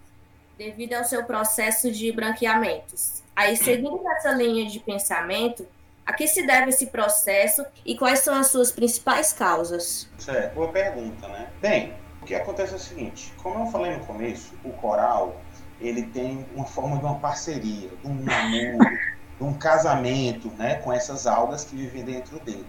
[0.56, 3.22] devido ao seu processo de branqueamentos.
[3.34, 5.66] Aí, seguindo essa linha de pensamento,
[6.04, 10.08] a que se deve esse processo e quais são as suas principais causas?
[10.18, 11.48] Certo, boa pergunta, né?
[11.60, 15.40] Bem, o que acontece é o seguinte, como eu falei no começo, o coral,
[15.80, 18.90] ele tem uma forma de uma parceria, de um namoro,
[19.38, 22.66] de um casamento, né, com essas algas que vivem dentro dele,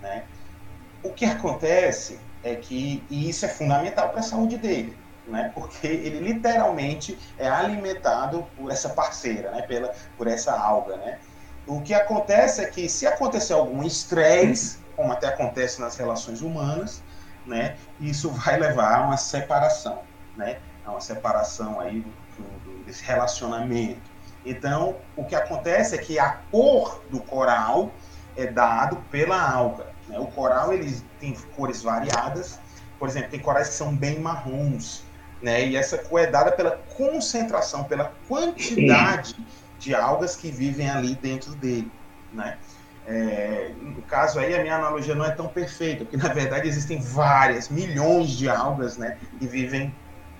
[0.00, 0.24] né?
[1.02, 5.50] O que acontece é que, e isso é fundamental para a saúde dele, né?
[5.54, 9.62] Porque ele literalmente é alimentado por essa parceira, né?
[9.62, 11.18] Pela, por essa alga, né?
[11.66, 17.02] O que acontece é que se acontecer algum estresse, como até acontece nas relações humanas,
[17.44, 20.00] né, isso vai levar a uma separação,
[20.36, 24.00] né, a uma separação aí do, do, desse relacionamento.
[24.44, 27.90] Então, o que acontece é que a cor do coral
[28.36, 29.86] é dado pela alga.
[30.06, 30.18] Né?
[30.20, 32.60] O coral ele tem cores variadas,
[32.96, 35.02] por exemplo, tem corais que são bem marrons,
[35.42, 35.66] né?
[35.66, 39.36] E essa cor é dada pela concentração, pela quantidade
[39.78, 41.90] de algas que vivem ali dentro dele,
[42.32, 42.58] né?
[43.06, 47.00] É, no caso aí a minha analogia não é tão perfeita, porque na verdade existem
[47.00, 49.94] várias, milhões de algas, né, que vivem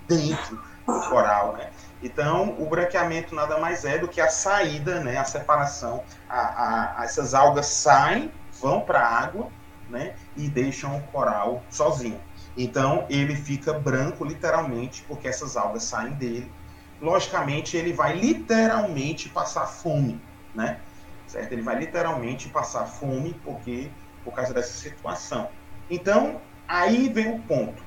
[0.09, 1.71] dentro do coral, né?
[2.03, 7.05] Então o branqueamento nada mais é do que a saída, né, a separação, a, a,
[7.05, 9.49] essas algas saem, vão para a água,
[9.89, 12.21] né, e deixam o coral sozinho.
[12.57, 16.51] Então ele fica branco literalmente porque essas algas saem dele
[17.01, 20.21] logicamente ele vai literalmente passar fome,
[20.55, 20.81] né?
[21.27, 21.53] certo?
[21.53, 23.91] Ele vai literalmente passar fome porque
[24.25, 25.49] por causa dessa situação.
[25.91, 27.83] Então, aí vem o ponto.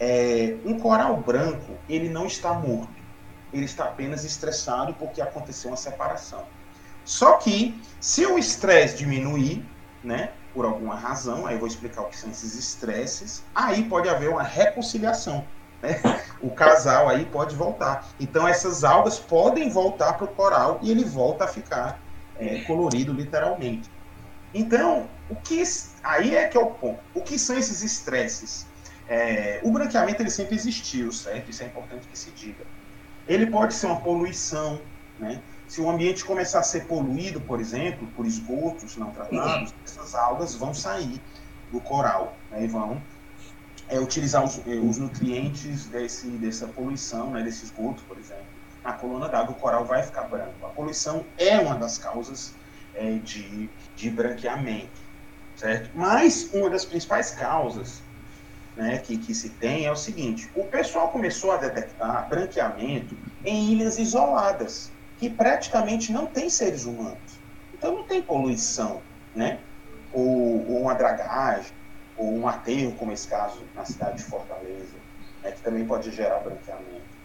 [0.00, 2.98] É, um coral branco, ele não está morto.
[3.52, 6.46] Ele está apenas estressado porque aconteceu uma separação.
[7.04, 9.64] Só que, se o estresse diminuir,
[10.04, 14.08] né, por alguma razão, aí eu vou explicar o que são esses estresses, aí pode
[14.08, 15.44] haver uma reconciliação.
[15.82, 16.00] Né?
[16.40, 18.10] O casal aí pode voltar.
[18.20, 22.00] Então essas algas podem voltar para o coral e ele volta a ficar
[22.38, 23.90] é, colorido literalmente.
[24.54, 25.62] Então, o que
[26.02, 27.00] aí é que é o ponto.
[27.12, 28.68] O que são esses estresses?
[29.08, 31.50] É, o branqueamento ele sempre existiu, certo?
[31.50, 32.64] Isso é importante que se diga.
[33.26, 34.80] Ele pode ser uma poluição,
[35.18, 35.42] né?
[35.66, 40.54] Se o ambiente começar a ser poluído, por exemplo, por esgotos não tratados, essas algas
[40.54, 41.20] vão sair
[41.70, 43.02] do coral né, e vão
[43.88, 48.44] é, utilizar os, é, os, nutrientes desse, dessa poluição, né, desse esgoto, por exemplo.
[48.84, 50.64] Na coluna d'água, o coral vai ficar branco.
[50.64, 52.54] A poluição é uma das causas
[52.94, 55.00] é, de, de branqueamento,
[55.56, 55.90] certo?
[55.94, 58.02] Mas uma das principais causas
[58.76, 63.72] né, que, que se tem é o seguinte: o pessoal começou a detectar branqueamento em
[63.72, 67.38] ilhas isoladas que praticamente não tem seres humanos.
[67.74, 69.02] Então não tem poluição,
[69.34, 69.58] né?
[70.12, 71.72] Ou, ou uma dragagem,
[72.18, 74.96] ou um aterro, como esse caso na cidade de Fortaleza,
[75.42, 77.18] né, que também pode gerar branqueamento.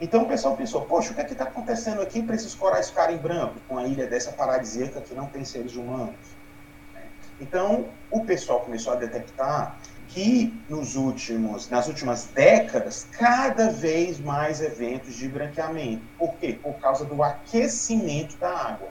[0.00, 3.16] Então o pessoal pensou, poxa, o que é está acontecendo aqui para esses corais ficarem
[3.16, 6.14] brancos, com a ilha dessa paradisíaca que não tem seres humanos?
[7.40, 9.78] Então o pessoal começou a detectar
[10.08, 16.02] que nos últimos, nas últimas décadas, cada vez mais eventos de branqueamento.
[16.18, 16.58] Por quê?
[16.62, 18.88] Por causa do aquecimento da água.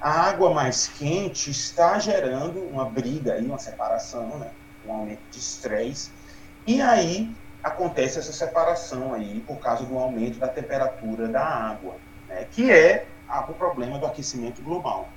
[0.00, 4.50] A água mais quente está gerando uma briga aí, uma separação, né?
[4.86, 6.10] Um aumento de estresse.
[6.66, 11.96] E aí acontece essa separação aí por causa do aumento da temperatura da água,
[12.28, 12.46] né?
[12.50, 13.06] que é
[13.48, 15.08] o problema do aquecimento global.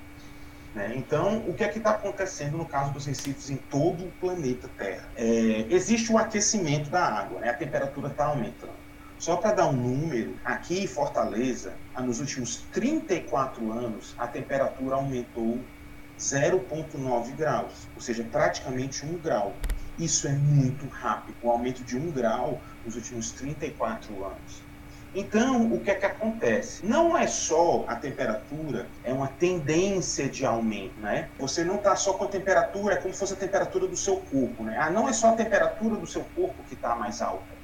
[0.74, 0.92] Né?
[0.96, 4.68] Então, o que é que está acontecendo no caso dos recifes em todo o planeta
[4.76, 5.08] Terra?
[5.16, 7.50] É, existe o aquecimento da água, né?
[7.50, 8.86] a temperatura está aumentando.
[9.18, 15.58] Só para dar um número, aqui em Fortaleza, nos últimos 34 anos, a temperatura aumentou
[16.18, 19.54] 0,9 graus, ou seja, praticamente um grau.
[19.98, 24.66] Isso é muito rápido, o aumento de um grau nos últimos 34 anos.
[25.14, 26.84] Então, o que é que acontece?
[26.84, 31.30] Não é só a temperatura, é uma tendência de aumento, né?
[31.38, 34.16] Você não está só com a temperatura, é como se fosse a temperatura do seu
[34.16, 34.76] corpo, né?
[34.78, 37.56] Ah, não é só a temperatura do seu corpo que está mais alta.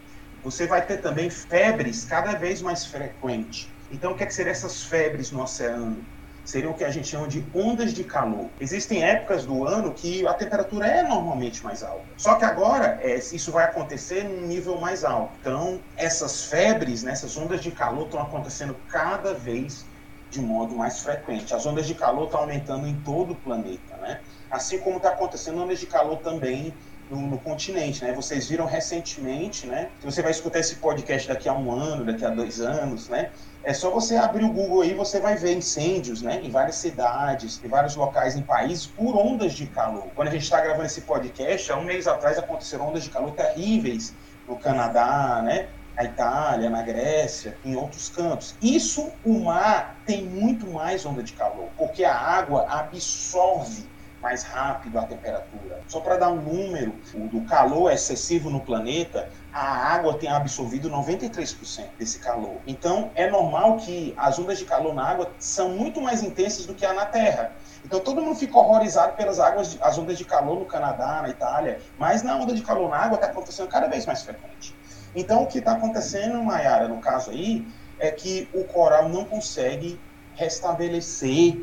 [0.43, 3.69] Você vai ter também febres cada vez mais frequentes.
[3.93, 6.03] Então, o que, é que seriam essas febres no oceano?
[6.45, 8.49] Seriam o que a gente chama de ondas de calor.
[8.61, 12.05] Existem épocas do ano que a temperatura é normalmente mais alta.
[12.17, 15.37] Só que agora é, isso vai acontecer num nível mais alto.
[15.41, 19.87] Então, essas febres, né, essas ondas de calor estão acontecendo cada vez
[20.31, 21.55] de modo mais frequente.
[21.55, 24.21] As ondas de calor estão aumentando em todo o planeta, né?
[24.51, 26.75] Assim como está acontecendo ondas de calor também
[27.13, 28.13] no, no, continente, né?
[28.13, 29.91] Vocês viram recentemente, né?
[30.01, 33.31] Se você vai escutar esse podcast daqui a um ano, daqui a dois anos, né?
[33.63, 36.41] É só você abrir o Google aí, você vai ver incêndios, né?
[36.43, 40.07] Em várias cidades, em vários locais, em países, por ondas de calor.
[40.17, 43.33] Quando a gente está gravando esse podcast, há um mês atrás aconteceram ondas de calor
[43.33, 44.15] terríveis
[44.49, 45.69] no Canadá, né?
[45.95, 48.57] Na Itália, na Grécia, em outros cantos.
[48.63, 53.85] Isso, o mar tem muito mais onda de calor, porque a água absorve
[54.23, 55.81] mais rápido a temperatura.
[55.89, 61.89] Só para dar um número do calor excessivo no planeta, a água tem absorvido 93%
[61.99, 62.57] desse calor.
[62.67, 66.75] Então, é normal que as ondas de calor na água são muito mais intensas do
[66.75, 67.53] que a na Terra.
[67.85, 71.81] Então, todo mundo fica horrorizado pelas águas, as ondas de calor no Canadá, na Itália,
[71.99, 74.75] mas na onda de calor na água está acontecendo cada vez mais frequente.
[75.17, 77.67] Então, o que está acontecendo, Mayara, no caso aí,
[77.99, 80.01] é que o coral não consegue
[80.35, 81.61] restabelecer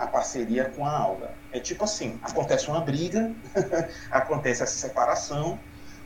[0.00, 1.30] a parceria com a alga.
[1.52, 3.30] É tipo assim, acontece uma briga,
[4.10, 5.58] acontece essa separação,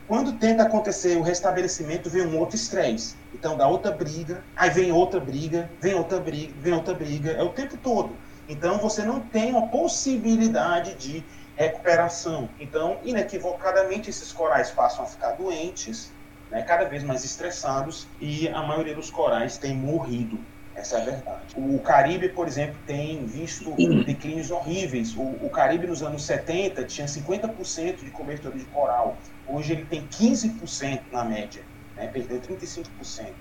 [0.07, 3.15] quando tenta acontecer o restabelecimento, vem um outro estresse.
[3.33, 7.41] Então dá outra briga, aí vem outra briga, vem outra briga, vem outra briga, é
[7.41, 8.15] o tempo todo.
[8.47, 11.23] Então você não tem uma possibilidade de
[11.55, 12.49] recuperação.
[12.59, 16.11] Então, inequivocadamente, esses corais passam a ficar doentes,
[16.51, 20.37] né, cada vez mais estressados, e a maioria dos corais tem morrido.
[20.75, 21.55] Essa é a verdade.
[21.55, 23.73] O Caribe, por exemplo, tem visto
[24.05, 25.15] declínios horríveis.
[25.15, 29.17] O, o Caribe nos anos 70 tinha 50% de cobertura de coral.
[29.47, 31.63] Hoje ele tem 15% na média.
[31.95, 32.07] Né?
[32.07, 32.87] Perdeu 35%.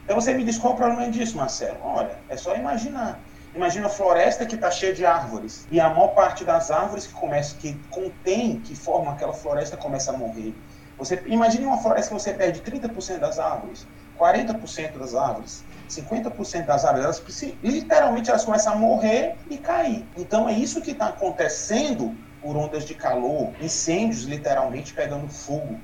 [0.05, 1.79] Então você me diz qual o problema disso, Marcelo?
[1.83, 3.21] Olha, é só imaginar.
[3.55, 7.13] Imagina a floresta que está cheia de árvores e a maior parte das árvores que
[7.13, 10.55] começa, que contém, que formam aquela floresta começa a morrer.
[10.99, 13.87] Você imagine uma floresta que você perde 30% das árvores,
[14.19, 20.07] 40% das árvores, 50% das árvores, elas literalmente elas começam a morrer e cair.
[20.17, 25.81] Então é isso que está acontecendo por ondas de calor, incêndios literalmente pegando fogo,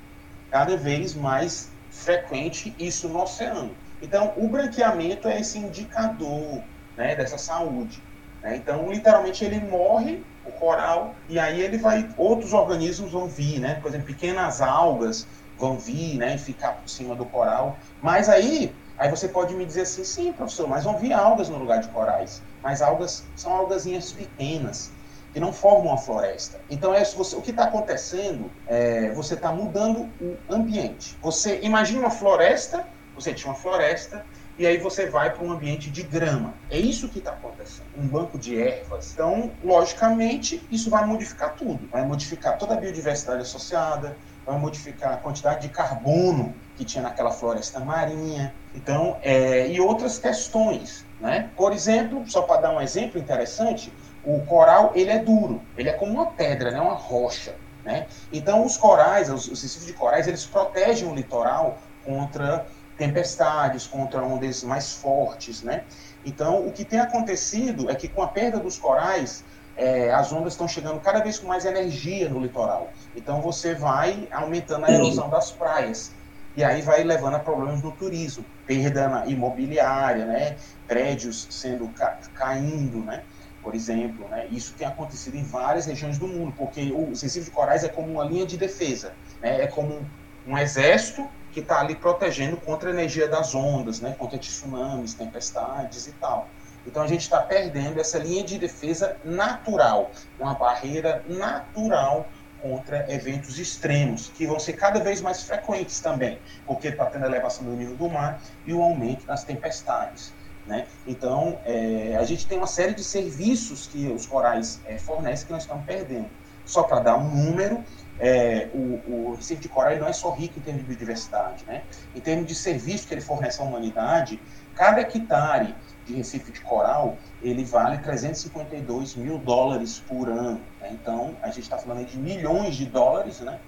[0.51, 3.75] cada vez mais frequente isso no oceano.
[4.03, 6.63] Então o branqueamento é esse indicador
[6.97, 8.03] né, dessa saúde.
[8.43, 8.57] Né?
[8.57, 13.75] Então literalmente ele morre o coral e aí ele vai outros organismos vão vir, né?
[13.81, 15.27] Por exemplo, pequenas algas
[15.59, 17.79] vão vir, né, e ficar por cima do coral.
[18.01, 21.57] Mas aí Aí você pode me dizer assim, sim, professor, mas vão vir algas no
[21.57, 22.43] lugar de corais.
[22.63, 24.93] Mas algas são algazinhas pequenas,
[25.33, 26.61] que não formam uma floresta.
[26.69, 31.17] Então, é, você, o que está acontecendo é você está mudando o ambiente.
[31.23, 34.23] Você imagina uma floresta, você tinha uma floresta,
[34.59, 36.53] e aí você vai para um ambiente de grama.
[36.69, 37.87] É isso que está acontecendo.
[37.97, 39.13] Um banco de ervas.
[39.15, 41.89] Então, logicamente, isso vai modificar tudo.
[41.89, 47.31] Vai modificar toda a biodiversidade associada, vai modificar a quantidade de carbono que tinha naquela
[47.31, 48.55] floresta marinha.
[48.75, 51.51] Então, é, e outras questões, né?
[51.55, 53.93] Por exemplo, só para dar um exemplo interessante,
[54.25, 56.81] o coral ele é duro, ele é como uma pedra, né?
[56.81, 58.07] Uma rocha, né?
[58.33, 62.66] Então, os corais, os, os recifes de corais, eles protegem o litoral contra
[62.97, 65.85] tempestades, contra ondas mais fortes, né?
[66.25, 69.45] Então, o que tem acontecido é que com a perda dos corais,
[69.77, 72.90] é, as ondas estão chegando cada vez com mais energia no litoral.
[73.14, 76.12] Então você vai aumentando a erosão das praias.
[76.57, 80.57] E aí vai levando a problemas no turismo, perda imobiliária, né?
[80.87, 83.23] prédios sendo ca caindo, né?
[83.63, 84.29] por exemplo.
[84.29, 84.49] Né?
[84.51, 88.11] Isso tem acontecido em várias regiões do mundo, porque o Recife de Corais é como
[88.11, 89.63] uma linha de defesa, né?
[89.63, 90.05] é como
[90.47, 94.15] um exército que está ali protegendo contra a energia das ondas, né?
[94.19, 96.49] contra tsunamis, tempestades e tal.
[96.87, 102.29] Então a gente está perdendo essa linha de defesa natural, uma barreira natural
[102.62, 107.29] contra eventos extremos, que vão ser cada vez mais frequentes também, porque está tendo a
[107.29, 110.33] elevação do nível do mar e o aumento das tempestades.
[110.66, 110.87] Né?
[111.07, 115.53] Então, é, a gente tem uma série de serviços que os corais é, fornecem que
[115.53, 116.29] nós estamos perdendo.
[116.64, 117.83] Só para dar um número,
[118.20, 121.64] é, o, o Recife de Coral não é só rico em termos de biodiversidade.
[121.66, 121.83] Né?
[122.14, 124.40] Em termos de serviço que ele fornece à humanidade,
[124.77, 125.75] cada hectare
[126.07, 130.61] de Recife de Coral, ele vale 352 mil dólares por ano.
[130.81, 130.90] Né?
[130.92, 133.59] Então, a gente está falando de milhões de dólares né?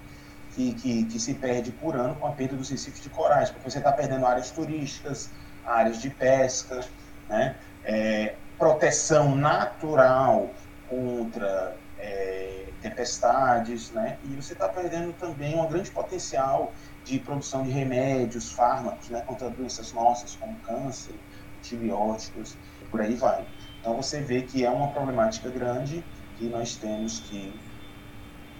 [0.55, 3.69] que, que, que, se perde por ano com a perda dos recifes de corais, porque
[3.69, 5.29] você está perdendo áreas turísticas,
[5.65, 6.81] áreas de pesca,
[7.27, 7.55] né?
[7.83, 10.49] É, proteção natural
[10.89, 14.17] contra é, tempestades, né?
[14.25, 16.71] e você está perdendo também um grande potencial
[17.03, 19.21] de produção de remédios, fármacos né?
[19.25, 21.15] contra doenças nossas, como câncer,
[21.57, 22.57] antibióticos,
[22.91, 23.45] por aí vai.
[23.83, 26.01] Então você vê que é uma problemática grande
[26.37, 27.53] que nós temos que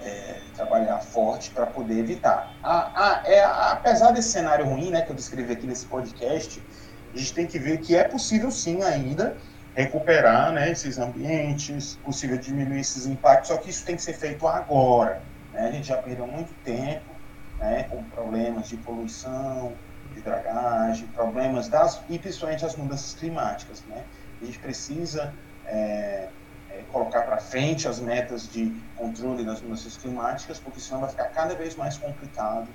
[0.02, 2.54] é, trabalhar forte para poder evitar.
[2.62, 6.62] Ah, ah, é, apesar desse cenário ruim né, que eu descrevi aqui nesse podcast,
[7.14, 9.38] a gente tem que ver que é possível sim ainda
[9.74, 14.46] recuperar né, esses ambientes, possível diminuir esses impactos, só que isso tem que ser feito
[14.46, 15.22] agora.
[15.54, 15.70] Né?
[15.70, 17.10] A gente já perdeu muito tempo
[17.60, 19.72] né, com problemas de poluição,
[20.14, 23.82] de dragagem, problemas das, e principalmente as mudanças climáticas.
[23.88, 24.04] Né?
[24.44, 25.34] A gente precisa
[25.66, 26.30] é,
[26.70, 31.30] é, colocar para frente as metas de controle das mudanças climáticas, porque senão vai ficar
[31.30, 32.68] cada vez mais complicado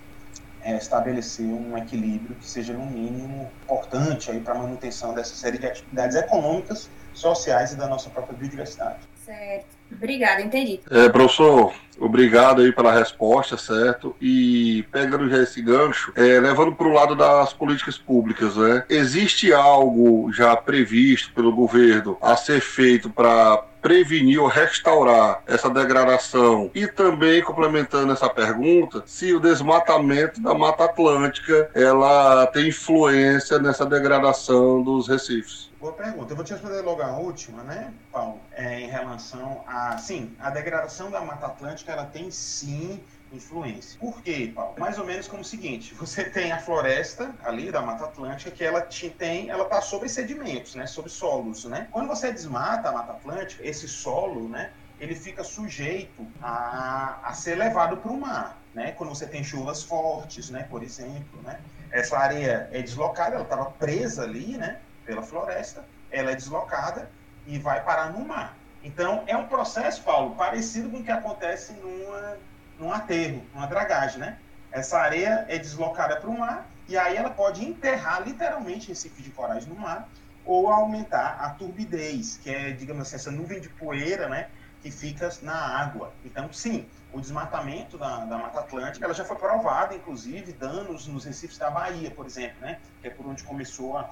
[0.62, 5.66] é, estabelecer um equilíbrio que seja, no mínimo, importante para a manutenção dessa série de
[5.66, 9.06] atividades econômicas, sociais e da nossa própria biodiversidade.
[9.14, 9.77] Certo.
[9.92, 10.80] Obrigada, entendi.
[10.90, 14.14] É, professor, obrigado aí pela resposta, certo?
[14.20, 18.84] E pegando já esse gancho, é, levando para o lado das políticas públicas, né?
[18.88, 26.70] Existe algo já previsto pelo governo a ser feito para prevenir ou restaurar essa degradação?
[26.74, 33.86] E também, complementando essa pergunta, se o desmatamento da Mata Atlântica ela tem influência nessa
[33.86, 35.67] degradação dos recifes?
[35.80, 36.32] Boa pergunta.
[36.32, 38.40] Eu vou te responder logo a última, né, Paulo?
[38.50, 39.96] É, em relação a.
[39.96, 43.96] Sim, a degradação da Mata Atlântica ela tem sim influência.
[44.00, 44.74] Por quê, Paulo?
[44.76, 48.64] Mais ou menos como o seguinte: você tem a floresta ali da Mata Atlântica que
[48.64, 51.86] ela te tem, ela está sobre sedimentos, né, sobre solos, né?
[51.92, 57.54] Quando você desmata a Mata Atlântica, esse solo, né, ele fica sujeito a, a ser
[57.54, 58.90] levado para o mar, né?
[58.92, 61.60] Quando você tem chuvas fortes, né, por exemplo, né?
[61.92, 67.10] Essa areia é deslocada, ela estava presa ali, né, pela floresta, ela é deslocada
[67.46, 68.54] e vai parar no mar.
[68.84, 72.36] Então, é um processo, Paulo, parecido com o que acontece numa
[72.78, 74.38] num aterro, numa dragagem, né?
[74.70, 79.30] Essa areia é deslocada para o mar e aí ela pode enterrar literalmente Recife de
[79.30, 80.08] corais no mar
[80.44, 84.48] ou aumentar a turbidez, que é, digamos assim, essa nuvem de poeira, né?
[84.80, 86.12] Que fica na água.
[86.24, 91.24] Então, sim, o desmatamento da, da Mata Atlântica, ela já foi provada, inclusive, danos nos
[91.24, 92.78] recifes da Bahia, por exemplo, né?
[93.00, 94.04] que é por onde começou a,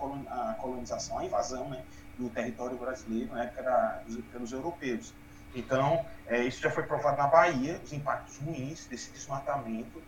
[0.59, 1.85] colonização, a invasão né?
[2.19, 5.13] do território brasileiro na época da, pelos europeus.
[5.55, 10.03] Então, é, isso já foi provado na Bahia, os impactos ruins desse desmatamento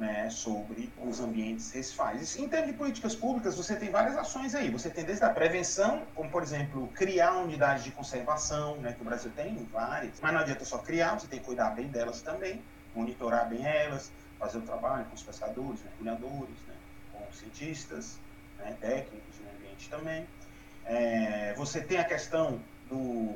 [0.00, 2.34] né, sobre os ambientes recifais.
[2.38, 4.70] Em termos de políticas públicas, você tem várias ações aí.
[4.70, 9.04] Você tem desde a prevenção, como por exemplo, criar unidades de conservação, né, que o
[9.04, 12.62] Brasil tem várias, mas não adianta só criar, você tem que cuidar bem delas também,
[12.94, 16.74] monitorar bem elas, fazer o trabalho com os pescadores, mergulhadores, né,
[17.12, 18.18] com cientistas,
[18.58, 20.26] né, técnicos do ambiente também.
[20.86, 23.34] É, você tem a questão do,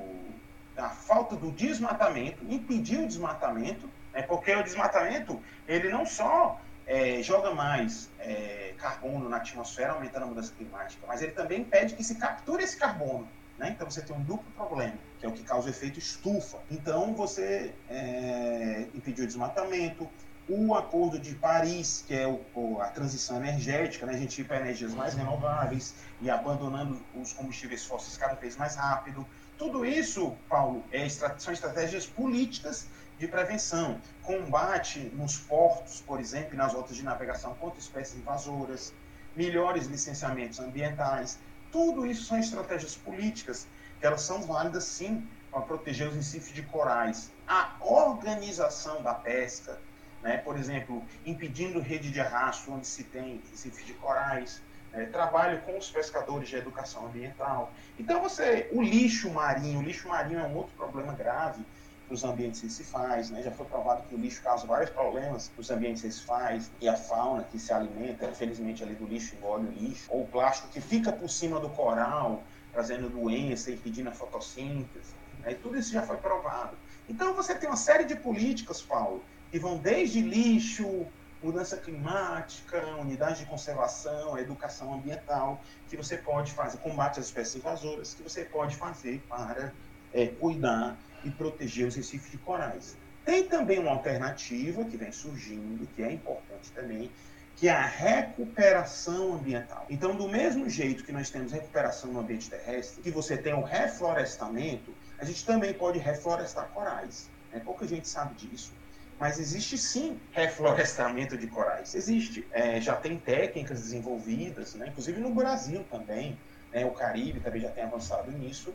[0.75, 4.23] da falta do desmatamento, impedir o desmatamento, né?
[4.23, 10.27] Porque o desmatamento, ele não só é, joga mais é, carbono na atmosfera, aumentando a
[10.27, 13.29] mudança climática, mas ele também impede que se capture esse carbono.
[13.59, 13.71] Né?
[13.71, 16.59] Então você tem um duplo problema, que é o que causa o efeito estufa.
[16.71, 20.09] Então você é, impediu o desmatamento,
[20.49, 24.15] o Acordo de Paris, que é o, a transição energética, né?
[24.15, 28.75] a gente ir para energias mais renováveis e abandonando os combustíveis fósseis cada vez mais
[28.75, 29.27] rápido.
[29.57, 32.89] Tudo isso, Paulo, é, são estratégias políticas
[33.19, 38.93] de prevenção, combate nos portos, por exemplo, nas rotas de navegação contra espécies invasoras,
[39.37, 41.39] melhores licenciamentos ambientais.
[41.71, 43.67] Tudo isso são estratégias políticas
[44.01, 47.31] que elas são válidas sim para proteger os recifes de corais.
[47.47, 49.81] A organização da pesca,
[50.23, 54.61] né, por exemplo, impedindo rede de arrasto onde se tem recifes de corais,
[54.93, 57.73] é, trabalho com os pescadores de educação ambiental.
[57.99, 61.65] Então você, o lixo marinho, o lixo marinho é um outro problema grave
[62.11, 63.43] os ambientes recifais, né?
[63.43, 67.45] Já foi provado que o lixo causa vários problemas nos ambientes recifais e a fauna
[67.45, 71.13] que se alimenta, infelizmente, ali do lixo engole o lixo, ou o plástico que fica
[71.13, 72.43] por cima do coral,
[72.73, 75.15] trazendo doença impedindo a fotossíntese.
[75.41, 75.53] Né?
[75.53, 76.77] E tudo isso já foi provado.
[77.09, 81.07] Então você tem uma série de políticas, Paulo, que vão desde lixo,
[81.43, 88.15] mudança climática, unidade de conservação, educação ambiental, que você pode fazer, combate às espécies invasoras,
[88.15, 89.73] que você pode fazer para
[90.13, 92.97] é, cuidar e proteger os recifes de corais.
[93.25, 97.11] Tem também uma alternativa que vem surgindo, que é importante também,
[97.57, 99.87] que é a recuperação ambiental.
[99.89, 103.63] Então, do mesmo jeito que nós temos recuperação no ambiente terrestre, que você tem o
[103.63, 107.31] reflorestamento, a gente também pode reflorestar corais.
[107.53, 107.61] Né?
[107.65, 108.73] Pouca gente sabe disso.
[109.19, 111.95] Mas existe sim reflorestamento de corais.
[111.95, 112.47] Existe.
[112.51, 114.89] É, já tem técnicas desenvolvidas, né?
[114.89, 116.37] inclusive no Brasil também.
[116.73, 116.85] Né?
[116.85, 118.75] O Caribe também já tem avançado nisso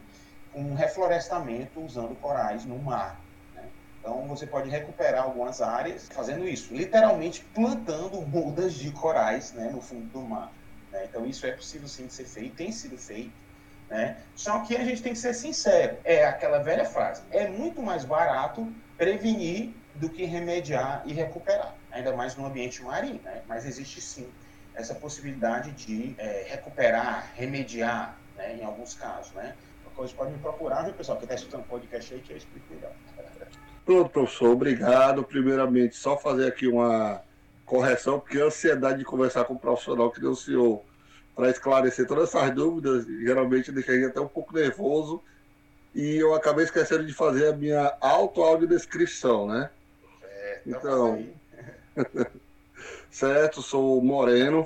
[0.60, 3.20] um reflorestamento usando corais no mar.
[3.55, 3.64] Né?
[3.99, 9.82] Então você pode recuperar algumas áreas fazendo isso, literalmente plantando mudas de corais né, no
[9.82, 10.51] fundo do mar.
[10.91, 11.05] Né?
[11.10, 13.32] Então isso é possível sim de ser feito, tem sido feito.
[13.89, 14.18] Né?
[14.36, 18.05] Só que a gente tem que ser sincero, é aquela velha frase, é muito mais
[18.05, 23.41] barato prevenir do que remediar e recuperar, ainda mais no ambiente marinho, né?
[23.47, 24.30] mas existe sim
[24.76, 29.53] essa possibilidade de é, recuperar, remediar, né, em alguns casos, né?
[30.00, 31.18] Coisa, pode me procurar, viu, pessoal?
[31.18, 32.91] Que está escutando o podcast aí que eu explico melhor.
[33.86, 35.24] Pronto, professor, obrigado.
[35.24, 37.22] Primeiramente, só fazer aqui uma
[37.66, 40.82] correção, porque a ansiedade de conversar com um profissional que deu o senhor
[41.36, 45.22] para esclarecer todas essas dúvidas, geralmente deixa a gente até um pouco nervoso.
[45.93, 49.70] E eu acabei esquecendo de fazer a minha auto-audiodescrição, né?
[50.24, 51.28] É, então,
[53.12, 54.66] certo, sou moreno,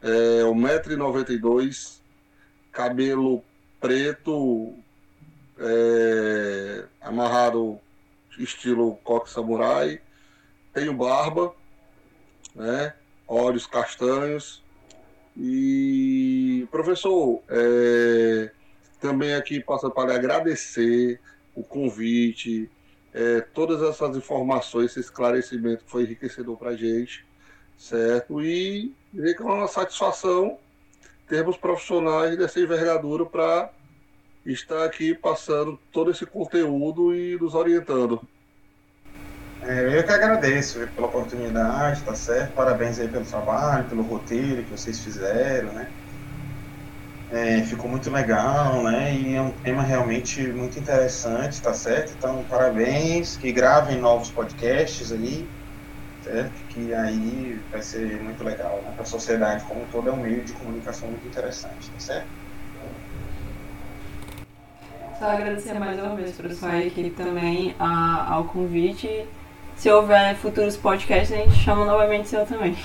[0.00, 1.98] é, 1,92m,
[2.70, 3.42] cabelo
[3.84, 4.72] preto,
[5.58, 7.78] é, amarrado
[8.38, 10.00] estilo coque samurai,
[10.72, 11.54] tenho barba,
[12.54, 12.94] né,
[13.28, 14.64] olhos castanhos.
[15.36, 18.50] E, professor, é,
[18.98, 21.20] também aqui passa para agradecer
[21.54, 22.70] o convite,
[23.12, 27.26] é, todas essas informações, esse esclarecimento que foi enriquecedor para a gente,
[27.76, 28.40] certo?
[28.40, 30.58] E dizer que é uma satisfação
[31.26, 33.72] termos profissionais dessa envergadura para
[34.44, 38.28] estar aqui passando todo esse conteúdo e nos orientando.
[39.62, 42.54] É, eu que agradeço pela oportunidade, tá certo?
[42.54, 45.94] Parabéns aí pelo trabalho, pelo roteiro que vocês fizeram, né?
[47.30, 49.14] É, ficou muito legal, né?
[49.16, 52.12] E é um tema realmente muito interessante, tá certo?
[52.14, 55.53] Então, parabéns, que gravem novos podcasts aí,
[56.24, 56.52] certo?
[56.70, 58.92] Que aí vai ser muito legal, né?
[58.94, 62.26] Para a sociedade como todo é um meio de comunicação muito interessante, tá certo?
[65.18, 69.26] Só agradecer mais uma vez, professor, a equipe também a, ao convite.
[69.76, 72.76] Se houver futuros podcasts, a gente chama novamente o seu também.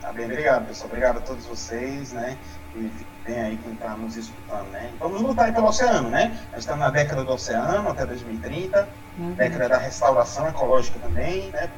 [0.00, 0.88] Tá bem, obrigado, pessoal.
[0.88, 2.36] Obrigado a todos vocês, né?
[2.76, 2.90] E
[3.24, 4.90] tem aí quem está nos escutando, né?
[4.98, 6.38] Vamos lutar aí pelo oceano, né?
[6.52, 9.32] A gente está na década do oceano até 2030, uhum.
[9.32, 11.68] década da restauração ecológica também, né?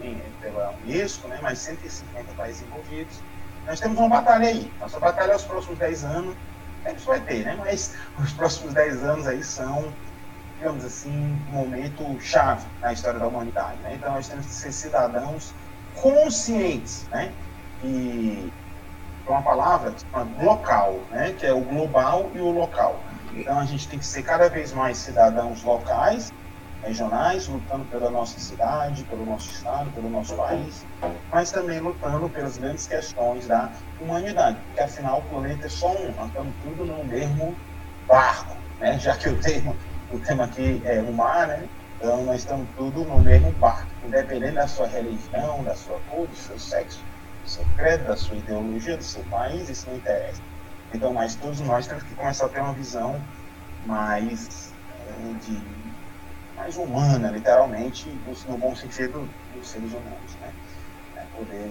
[0.41, 1.39] Pela Unesco, né?
[1.41, 3.23] Mais 150 países envolvidos.
[3.67, 4.73] Nós temos uma batalha aí.
[4.81, 6.37] Nossa batalha é os próximos 10 anos.
[6.85, 7.57] A gente vai ter, né?
[7.59, 9.93] Mas os próximos 10 anos aí são,
[10.59, 13.77] digamos assim, um momento chave na história da humanidade.
[13.83, 13.95] Né?
[13.95, 15.53] Então nós temos que ser cidadãos
[15.95, 17.33] conscientes, né?
[17.85, 18.53] E
[19.33, 19.95] uma palavra
[20.43, 21.35] local, né?
[21.39, 23.01] Que é o global e o local.
[23.35, 26.33] Então a gente tem que ser cada vez mais cidadãos locais
[26.87, 30.85] regionais, lutando pela nossa cidade, pelo nosso estado, pelo nosso país,
[31.33, 33.71] mas também lutando pelas grandes questões da
[34.01, 37.57] humanidade, porque afinal o planeta é só um, nós estamos tudo no mesmo
[38.07, 38.99] barco, né?
[38.99, 39.75] já que o tema,
[40.13, 41.65] o tema aqui é o mar, né?
[41.99, 46.37] então nós estamos tudo no mesmo barco, independente da sua religião, da sua cor, do
[46.37, 47.03] seu sexo,
[47.47, 50.43] do seu credo, da sua ideologia, do seu país, isso não interessa.
[50.93, 53.21] Então, mas todos nós temos que começar a ter uma visão
[53.87, 54.73] mais
[55.09, 55.63] eh, de
[56.57, 58.09] mais humana, literalmente,
[58.49, 60.51] no bom sentido dos seres humanos, né?
[61.17, 61.71] É poder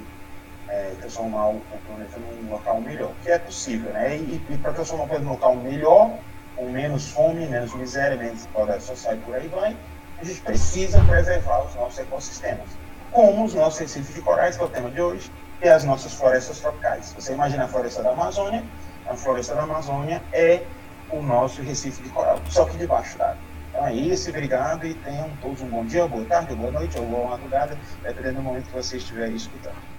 [0.69, 4.15] é, transformar o planeta num local melhor, que é possível, né?
[4.15, 6.17] E, e para transformar o planeta num local melhor,
[6.55, 9.76] com menos fome, menos miséria, menos desigualdade social e por aí vai,
[10.19, 12.69] a gente precisa preservar os nossos ecossistemas,
[13.11, 15.32] como os nossos recifes de corais, que é o tema de hoje,
[15.62, 17.14] e as nossas florestas tropicais.
[17.14, 18.64] Você imagina a floresta da Amazônia,
[19.08, 20.64] a floresta da Amazônia é
[21.10, 23.38] o nosso recife de coral, só que debaixo d'água.
[23.70, 27.06] Então é isso, obrigado e tenham todos um bom dia, boa tarde, boa noite ou
[27.06, 29.95] boa madrugada, dependendo do momento que você estiver escutando.